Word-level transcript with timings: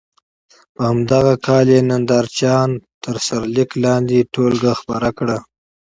په 0.73 0.81
همدغه 0.89 1.33
کال 1.47 1.65
یې 1.73 1.79
ننداره 1.89 2.29
چیان 2.37 2.69
تر 3.03 3.15
سرلیک 3.27 3.71
لاندې 3.83 4.27
ټولګه 4.33 4.71
خپره 4.81 5.09
کړه. 5.17 5.37